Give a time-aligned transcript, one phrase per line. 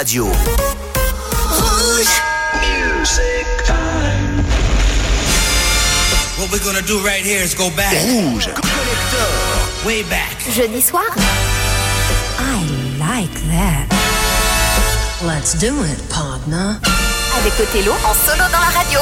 [0.00, 0.24] radio.
[1.60, 2.08] Rouge.
[2.64, 4.42] Music time.
[6.38, 7.92] What we're gonna do right here is go back.
[8.08, 8.46] Rouge.
[8.46, 9.28] Collector.
[9.84, 10.38] Way back.
[10.56, 11.04] Jeudi soir.
[12.38, 12.64] I
[12.98, 13.88] like that.
[15.22, 16.80] Let's do it, partner.
[17.36, 19.00] Avec Othello en solo dans la radio.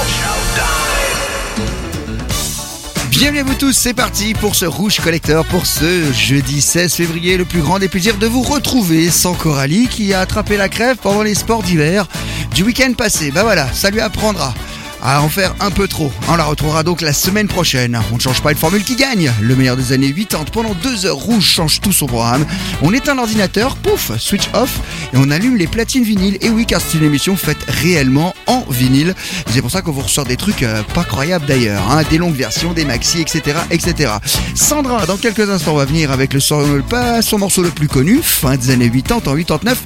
[3.19, 7.37] Bienvenue à vous tous, c'est parti pour ce Rouge Collector pour ce jeudi 16 février.
[7.37, 10.99] Le plus grand des plaisirs de vous retrouver sans Coralie qui a attrapé la crève
[11.03, 12.07] pendant les sports d'hiver
[12.55, 13.33] du week-end passé.
[13.33, 14.55] Bah voilà, ça lui apprendra
[15.03, 16.13] à en faire un peu trop.
[16.29, 17.99] On la retrouvera donc la semaine prochaine.
[18.13, 19.33] On ne change pas une formule qui gagne.
[19.41, 22.45] Le meilleur des années 80 pendant deux heures rouge change tout son programme.
[22.83, 24.81] On éteint l'ordinateur, pouf, switch off
[25.13, 26.39] et on allume les platines vinyles.
[26.41, 29.15] Et oui, car c'est une émission faite réellement en vinyle.
[29.51, 31.83] C'est pour ça qu'on vous ressort des trucs euh, pas croyables d'ailleurs.
[31.91, 32.03] hein.
[32.11, 34.13] Des longues versions, des maxi, etc., etc.
[34.55, 38.21] Sandra, dans quelques instants, va venir avec le son, pas son morceau le plus connu,
[38.23, 39.79] fin des années 80, en 89,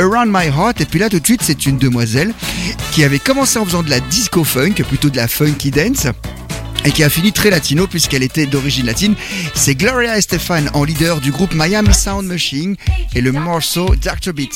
[0.00, 0.80] Around My Heart.
[0.80, 2.32] Et puis là, tout de suite, c'est une demoiselle
[2.92, 6.06] qui avait commencé en faisant de la disco funk, plutôt de la funky dance.
[6.84, 9.16] Et qui a fini très latino puisqu'elle était d'origine latine.
[9.52, 12.76] C'est Gloria Estefan en leader du groupe Miami Sound Machine
[13.16, 14.32] et le morceau Dr.
[14.32, 14.54] Beat.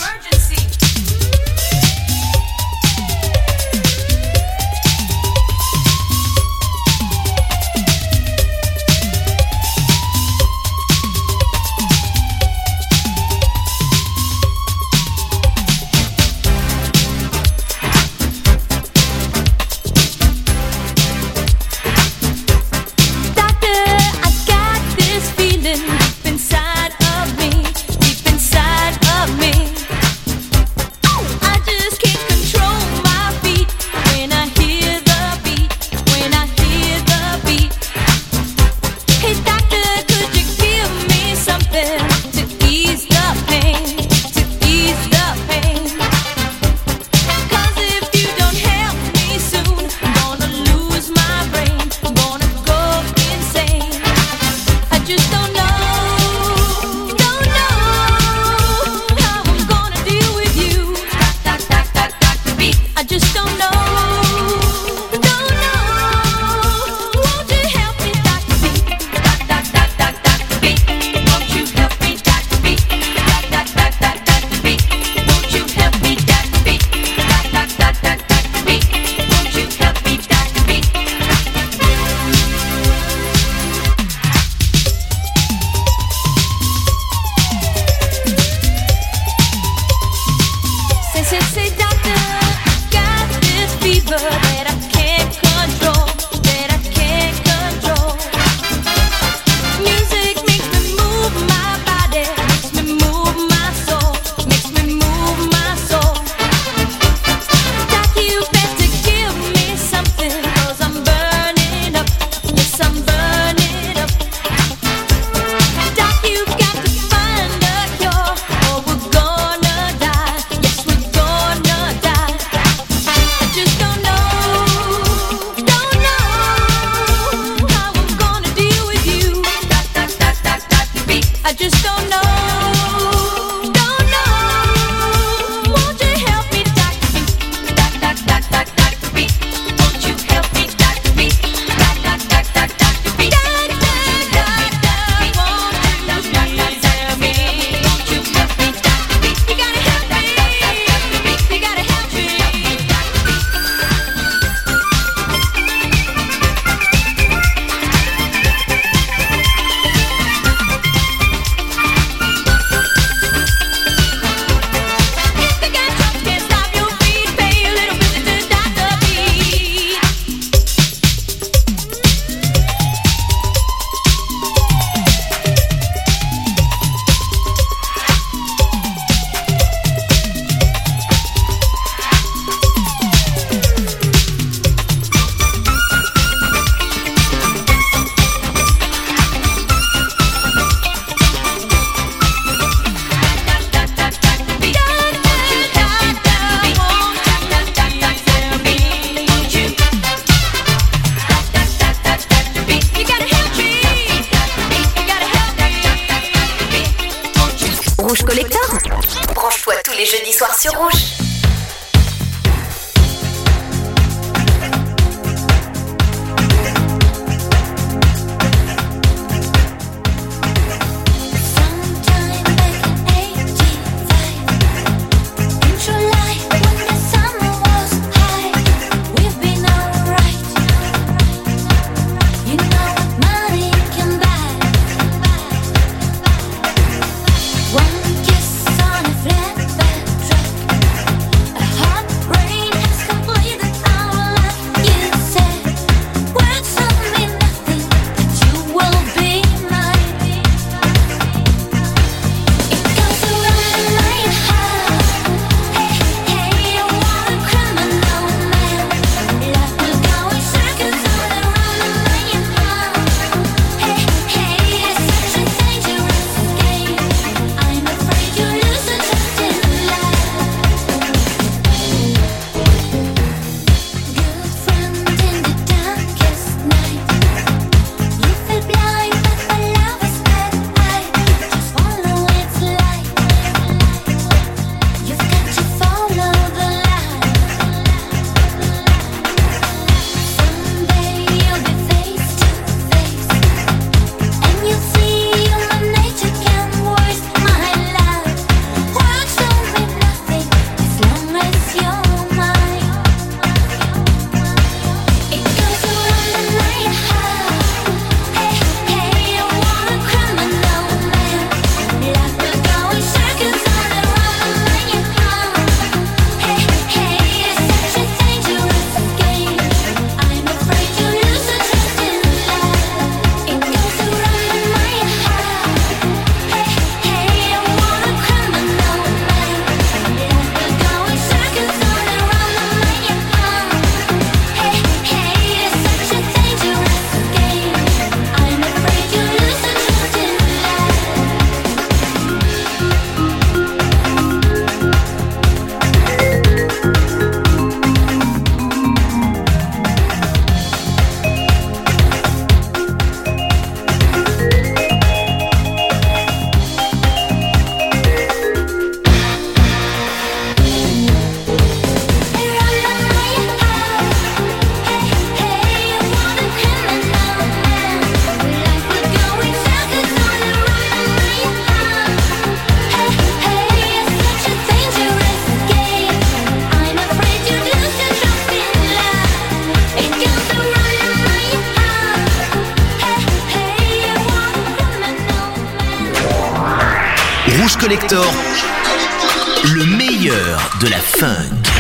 [387.91, 391.78] Le meilleur de la funk.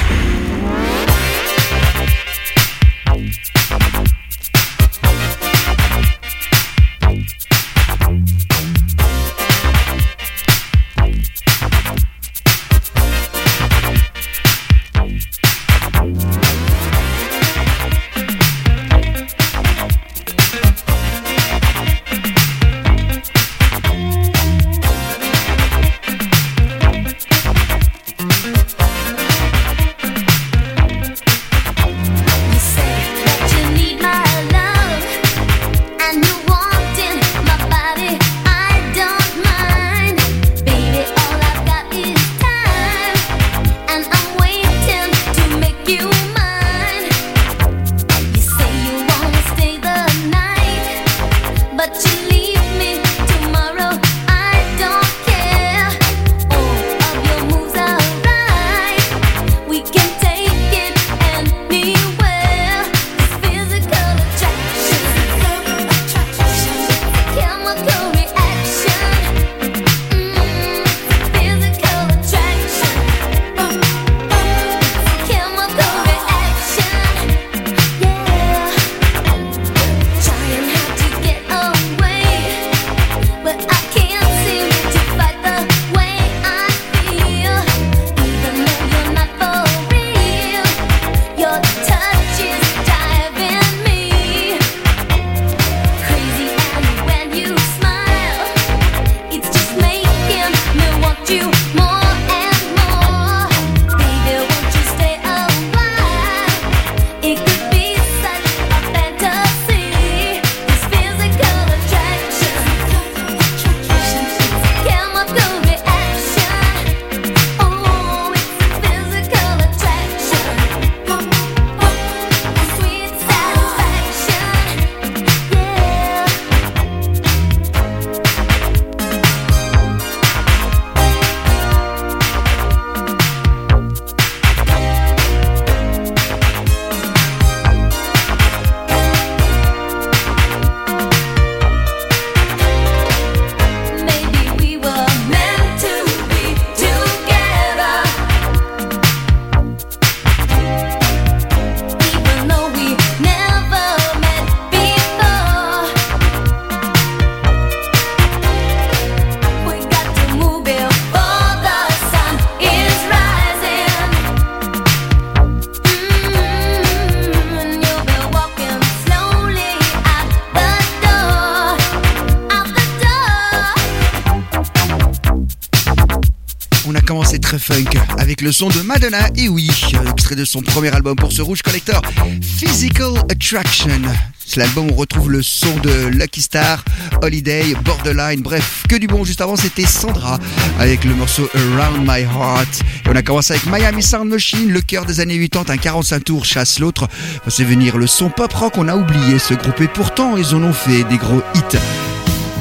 [178.48, 179.70] Le son de Madonna, et oui,
[180.10, 182.00] extrait de son premier album pour ce Rouge Collector,
[182.40, 184.00] Physical Attraction.
[184.38, 186.82] C'est l'album où on retrouve le son de Lucky Star,
[187.20, 189.22] Holiday, Borderline, bref, que du bon.
[189.22, 190.38] Juste avant, c'était Sandra
[190.80, 192.80] avec le morceau Around My Heart.
[193.04, 196.24] Et on a commencé avec Miami Sound Machine, le cœur des années 80, un 45
[196.24, 197.06] tours chasse l'autre.
[197.48, 200.62] C'est venir le son pop rock, on a oublié ce groupe et pourtant ils en
[200.62, 201.78] ont fait des gros hits.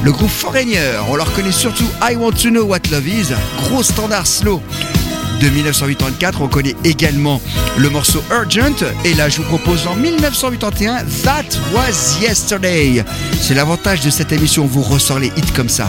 [0.04, 3.28] Le groupe Foreigner, on leur connaît surtout I Want to Know What Love Is,
[3.62, 4.62] gros standard slow.
[5.40, 7.40] De 1984, on connaît également
[7.76, 13.04] le morceau Urgent, et là je vous propose en 1981 That Was Yesterday.
[13.40, 15.88] C'est l'avantage de cette émission, on vous ressort les hits comme ça.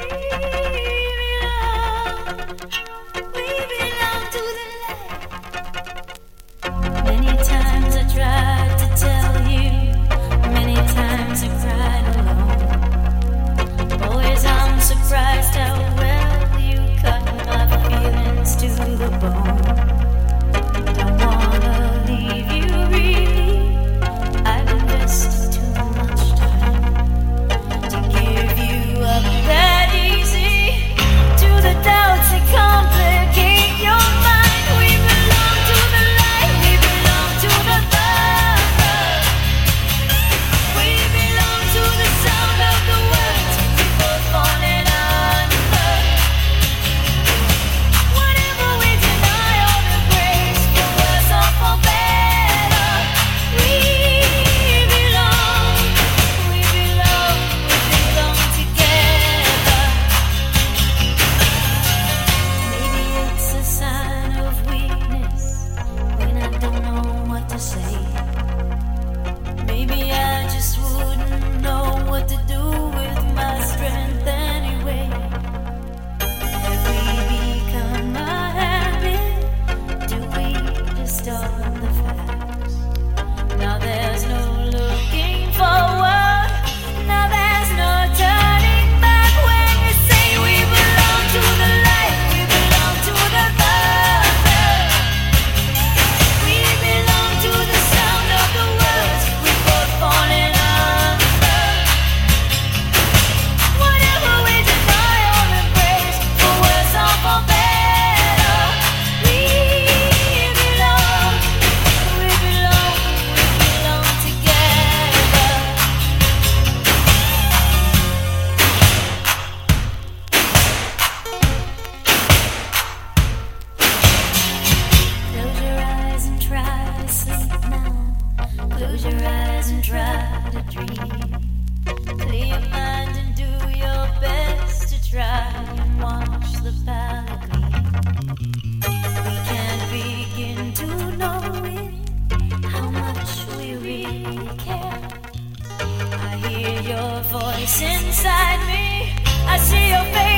[147.61, 149.13] voice inside me.
[149.45, 150.30] I see your face.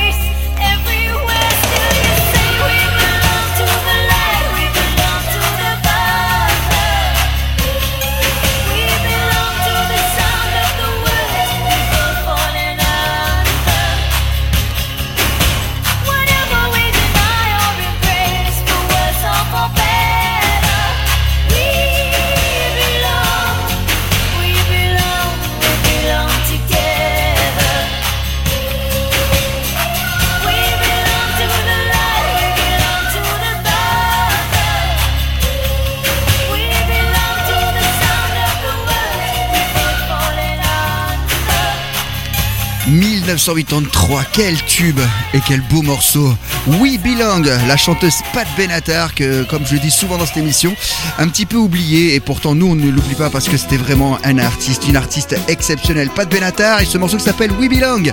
[43.34, 45.00] 1983, quel tube
[45.32, 46.32] et quel beau morceau.
[46.78, 50.76] We Belong, la chanteuse Pat Benatar, que comme je le dis souvent dans cette émission,
[51.18, 54.18] un petit peu oubliée et pourtant nous on ne l'oublie pas parce que c'était vraiment
[54.24, 56.10] un artiste, une artiste exceptionnelle.
[56.10, 58.12] Pat Benatar et ce morceau qui s'appelle We Belong.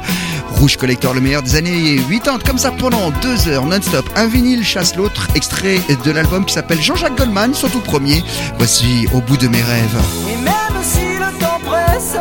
[0.49, 4.09] Rouge Collector, le meilleur des années 80, comme ça pendant deux heures non-stop.
[4.15, 8.23] Un vinyle chasse l'autre, extrait de l'album qui s'appelle Jean-Jacques Goldman, son tout premier.
[8.57, 10.01] Voici Au bout de mes rêves.
[10.31, 12.17] Et même si le temps presse,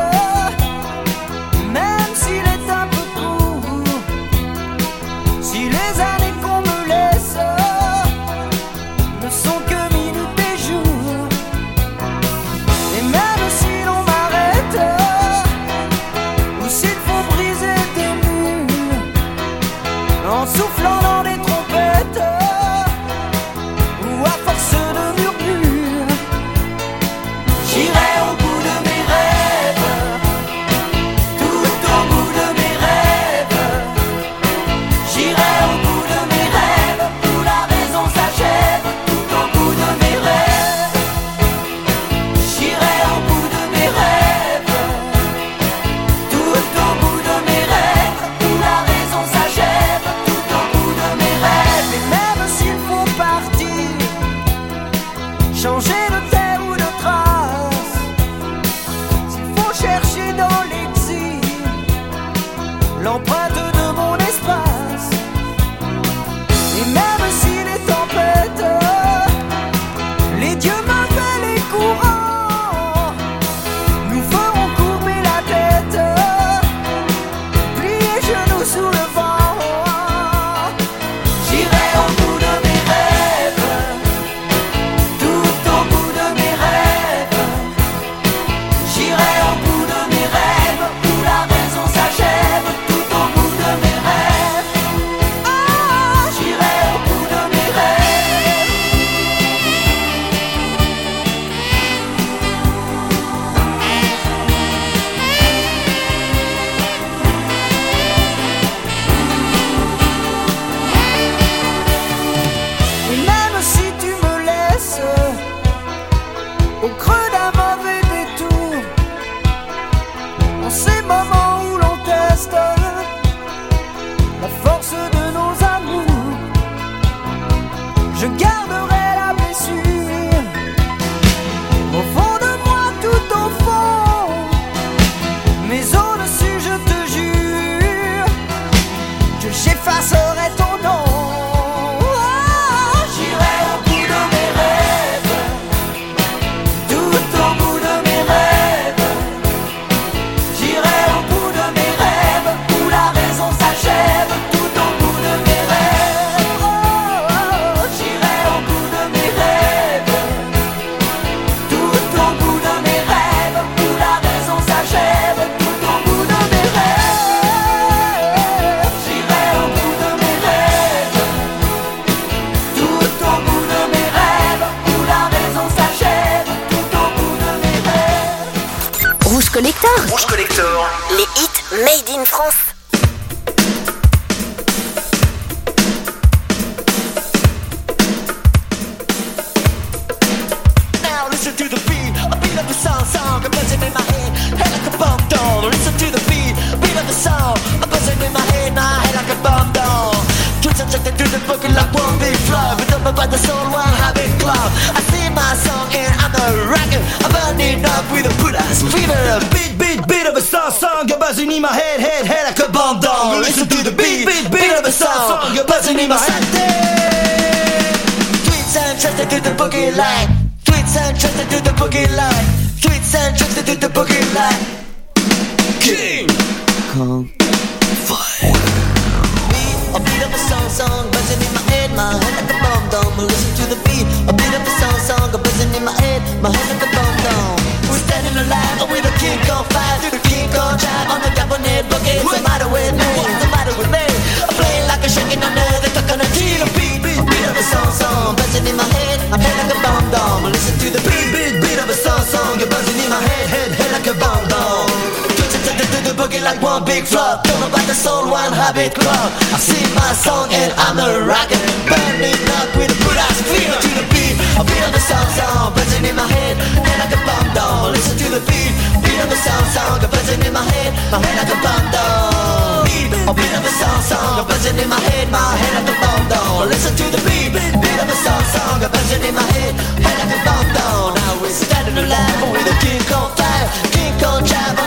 [257.01, 259.29] big flop Talk about the soul one habit club.
[259.55, 261.57] I sing my song and I'm a rocker
[261.89, 263.73] Burning up with a Buddha's feel.
[263.73, 264.37] to the beat.
[264.61, 268.17] I feel the sound sound buzzing in my head And I can bomb down, listen
[268.21, 271.53] to the beat Beat of the sound sound buzzing in my head My head like
[271.53, 275.41] a bomb down Beat, a beat of the sound sound buzzing in my head My
[275.57, 279.25] head like a bomb down, listen to the beat Beat of the sound sound buzzing
[279.25, 279.73] in my head
[280.05, 284.13] Head like a bomb down Now we're standing alive with a King Kong fire King
[284.21, 284.80] Kong drive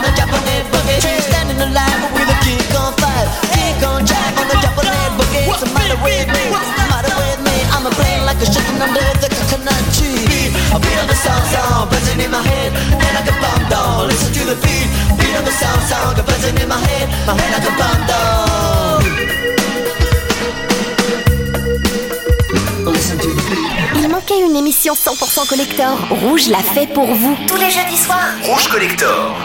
[23.96, 25.98] Il manquait une émission 100% collector.
[26.10, 27.38] Rouge l'a fait pour vous.
[27.48, 28.34] Tous les jeudis soirs.
[28.44, 29.36] Rouge Collector.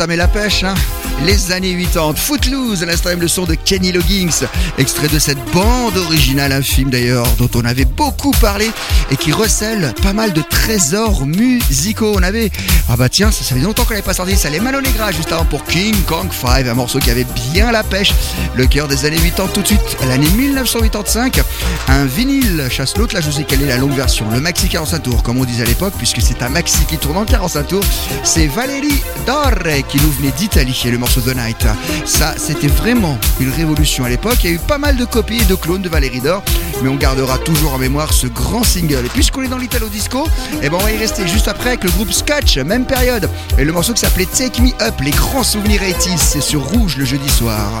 [0.00, 0.99] Ça met la pêche, hein.
[1.26, 4.46] Les années 80, Footloose, à l'instant le son de Kenny Loggins,
[4.78, 8.70] extrait de cette bande originale, un film d'ailleurs dont on avait beaucoup parlé
[9.10, 12.14] et qui recèle pas mal de trésors musicaux.
[12.16, 12.50] On avait,
[12.88, 14.34] ah bah tiens, ça, fait longtemps qu'on n'avait pas sorti.
[14.34, 17.70] Ça, les Mano Negra juste avant pour King Kong 5, un morceau qui avait bien
[17.70, 18.14] la pêche.
[18.54, 21.40] Le cœur des années 80 tout de suite, l'année 1985,
[21.88, 25.02] un vinyle chasse l'autre, là je sais quelle est la longue version, le maxi 45
[25.02, 27.84] tours comme on disait à l'époque, puisque c'est un maxi qui tourne en 45 tours,
[28.24, 30.80] c'est Valérie Dorre qui nous venait d'Italie.
[30.86, 31.66] Et le morceau Night.
[32.04, 34.38] Ça, c'était vraiment une révolution à l'époque.
[34.44, 36.42] Il y a eu pas mal de copies et de clones de Valérie Dor,
[36.82, 39.06] mais on gardera toujours en mémoire ce grand single.
[39.06, 40.28] Et puisqu'on est dans l'Italo Disco,
[40.62, 43.28] eh ben on va y rester juste après avec le groupe Scotch, même période.
[43.58, 46.96] Et le morceau qui s'appelait Take Me Up, les grands souvenirs 80 c'est sur Rouge
[46.96, 47.80] le jeudi soir.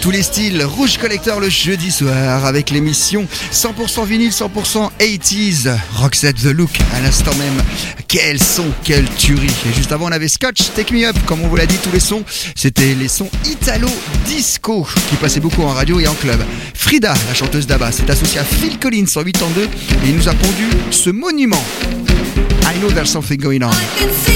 [0.00, 0.62] Tous les styles.
[0.64, 5.76] Rouge Collector le jeudi soir avec l'émission 100% vinyle, 100% 80s.
[5.94, 7.62] Roxette The Look à l'instant même.
[8.08, 9.52] Quel son, quelle tuerie.
[9.68, 11.16] Et juste avant, on avait Scotch, Take Me Up.
[11.26, 12.24] Comme on vous l'a dit, tous les sons,
[12.54, 16.42] c'était les sons italo-disco qui passaient beaucoup en radio et en club.
[16.74, 19.68] Frida, la chanteuse d'Abba, s'est associée à Phil Collins en 8 ans 2 et
[20.06, 21.64] il nous a pondu ce monument.
[22.64, 24.35] I know there's something going on.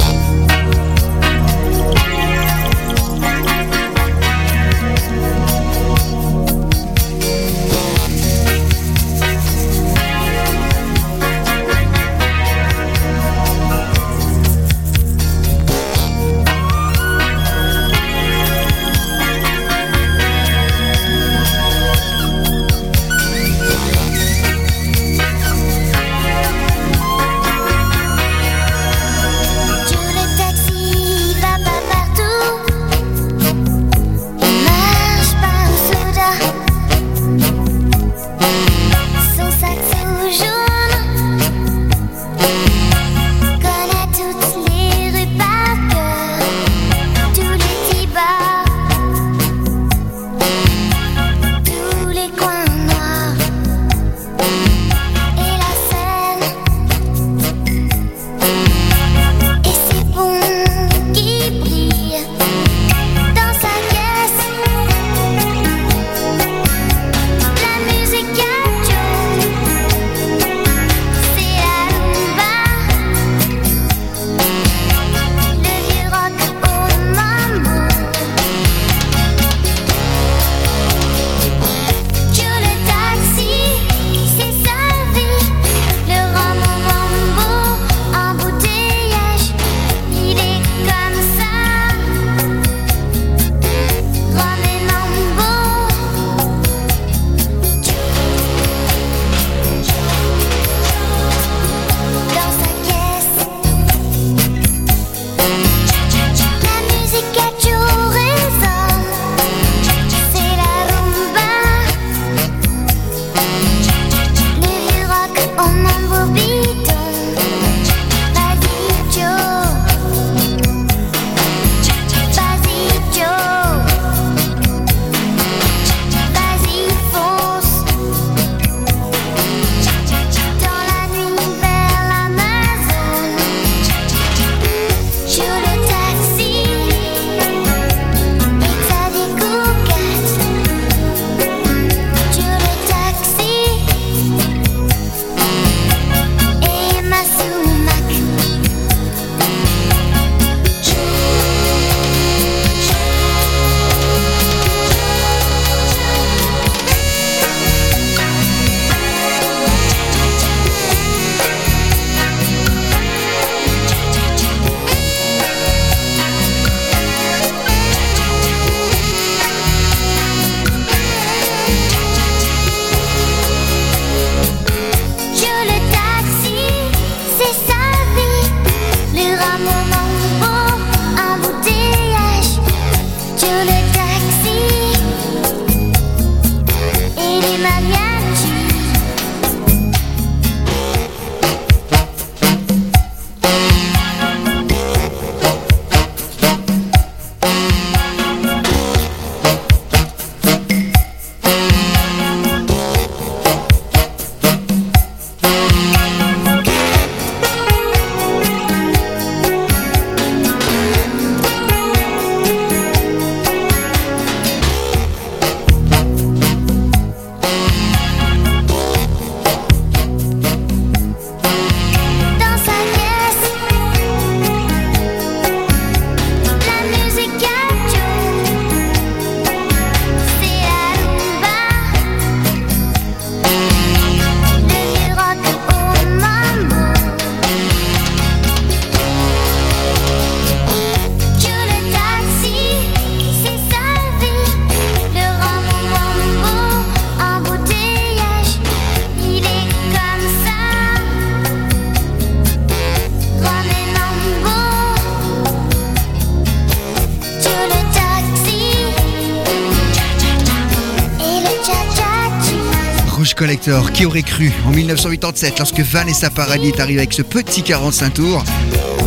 [264.01, 268.43] Qui aurait cru en 1987 lorsque Vanessa Paradis est arrivée avec ce petit 45 tours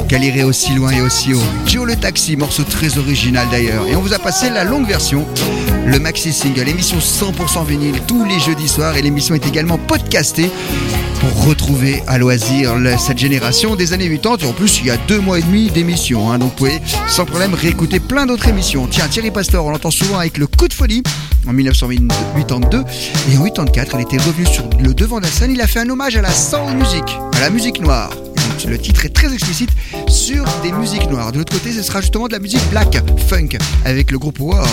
[0.09, 1.43] qu'elle irait aussi loin et aussi haut.
[1.67, 3.89] Joe le Taxi, morceau très original d'ailleurs.
[3.89, 5.27] Et on vous a passé la longue version,
[5.85, 10.49] le maxi single, émission 100% vinyle tous les jeudis soirs et l'émission est également podcastée
[11.19, 14.37] pour retrouver à loisir cette génération des années 80.
[14.43, 16.81] Et en plus, il y a deux mois et demi d'émission, hein, donc vous pouvez
[17.09, 18.87] sans problème réécouter plein d'autres émissions.
[18.87, 21.03] Tiens, Thierry Pastor, on l'entend souvent avec le coup de folie
[21.47, 22.85] en 1982
[23.33, 25.51] et en 84, il était revenu sur le devant de la scène.
[25.53, 27.05] Il a fait un hommage à la soul music,
[27.37, 28.11] à la musique noire.
[28.67, 29.71] Le titre est très explicite
[30.09, 31.33] sur des musiques noires.
[31.33, 34.67] De l'autre côté, ce sera justement de la musique black, funk, avec le groupe War.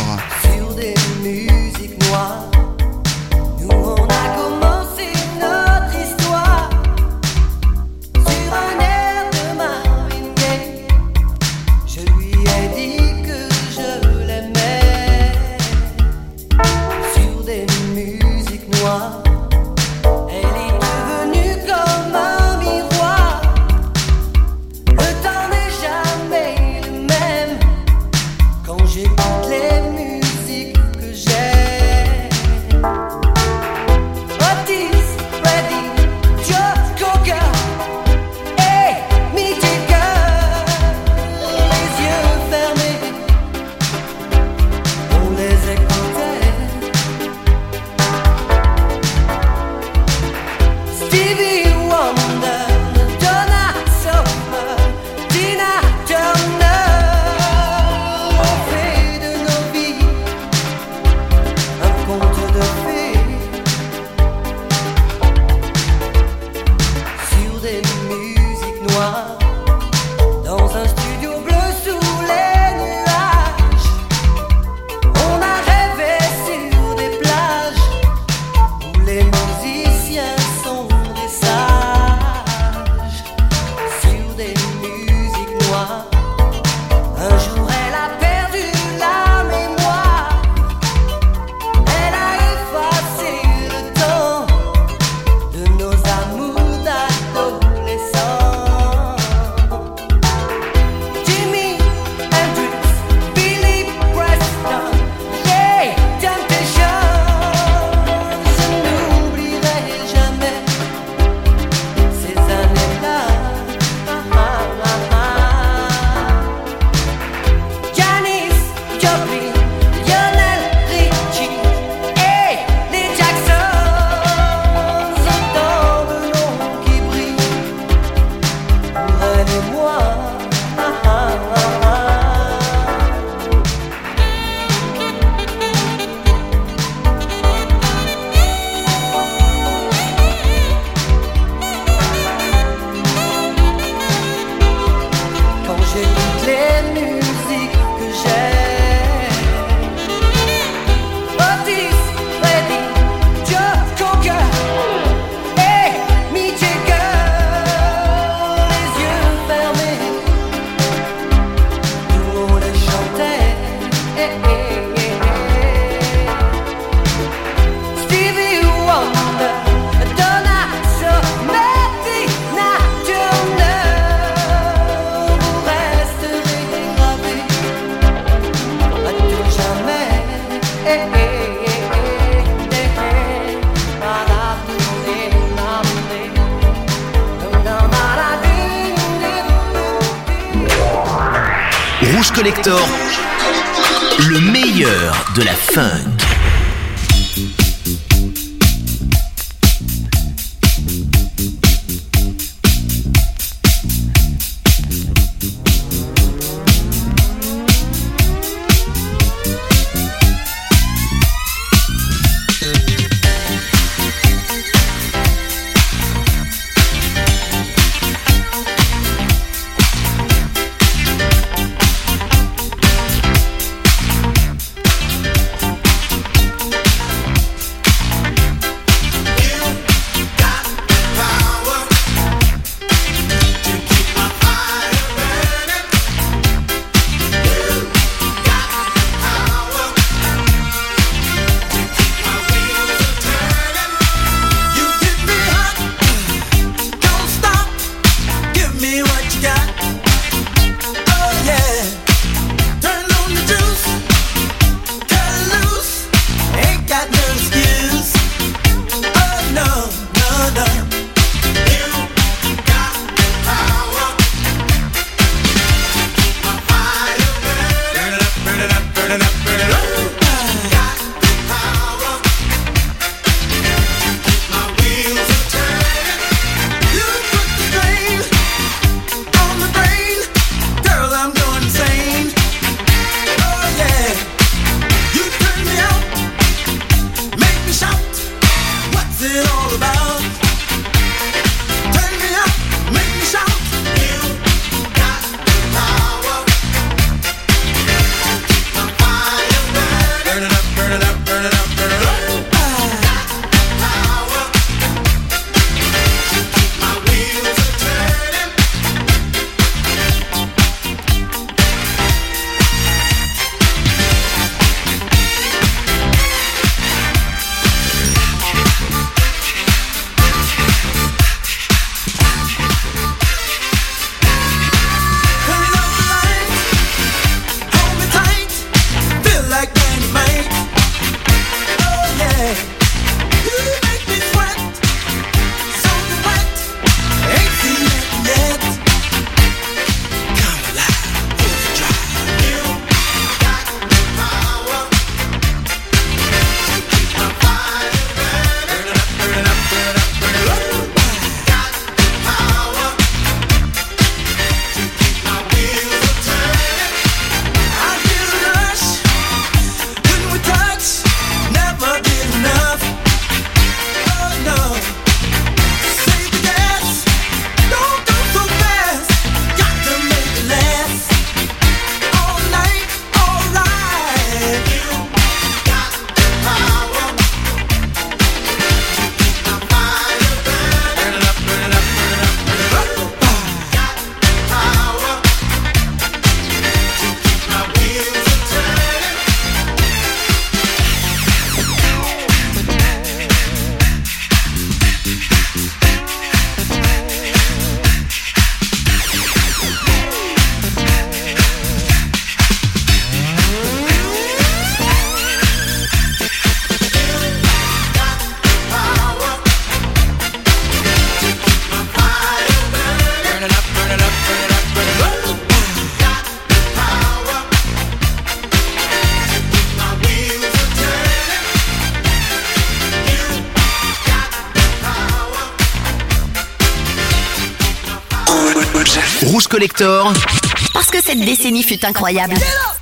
[430.74, 432.34] Parce que cette décennie fut incroyable.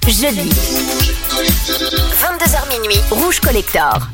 [0.07, 0.49] Jeudi.
[1.29, 4.08] 22h minuit, Rouge Collector.